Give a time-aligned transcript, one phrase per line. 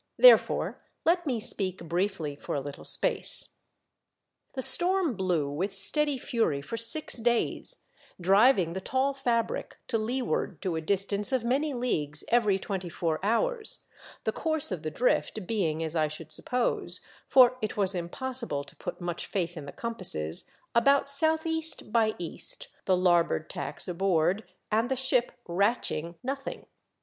[0.17, 3.57] Therefore let me speak briefly for a little space.
[4.53, 7.85] The storm blew with steady fury for six days,
[8.19, 13.23] driving the tall fabric to leeward to a distance of many leagues every twenty four
[13.23, 13.83] hours,
[14.23, 18.75] the course of the drift being as I should suppose— for it was impossible to
[18.77, 24.45] put much faith in the compasses— about south east by east, the larboard tacks aboard
[24.71, 26.65] and the ship "ratching" nothing.